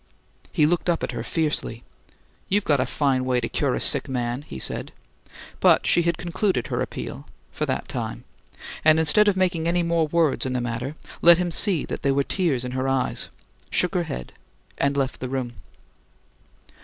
[0.51, 1.83] He looked up at her fiercely.
[2.49, 4.91] "You've got a fine way to cure a sick man!" he said;
[5.59, 8.23] but she had concluded her appeal for that time
[8.83, 12.15] and instead of making any more words in the matter, let him see that there
[12.15, 13.29] were tears in her eyes,
[13.69, 14.33] shook her head,
[14.79, 15.51] and left the room.